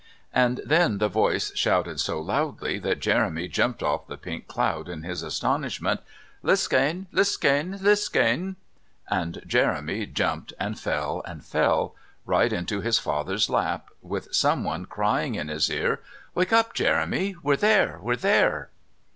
And 0.33 0.61
then 0.65 0.97
the 0.97 1.07
voice 1.09 1.55
shouted 1.55 1.99
so 1.99 2.19
loudly 2.19 2.79
that 2.79 2.99
Jeremy 3.01 3.47
jumped 3.47 3.83
off 3.83 4.07
the 4.07 4.17
pink 4.17 4.47
cloud 4.47 4.89
in 4.89 5.03
his 5.03 5.21
astonishment: 5.21 5.99
"Liskane! 6.41 7.05
Liskane! 7.11 7.77
Liskane!" 7.79 8.55
and 9.11 9.43
Jeremy 9.45 10.07
jumped 10.07 10.53
and 10.59 10.79
fell 10.79 11.21
and 11.27 11.45
fell 11.45 11.95
right 12.25 12.51
into 12.51 12.81
his 12.81 12.97
father's 12.97 13.47
lap, 13.47 13.89
with 14.01 14.33
someone 14.33 14.87
crying 14.87 15.35
in 15.35 15.49
his 15.49 15.69
ear: 15.69 15.99
"Wake 16.33 16.51
up, 16.51 16.73
Jeremy! 16.73 17.35
We're 17.43 17.55
there! 17.55 17.99
We're 18.01 18.15
there!" 18.15 18.71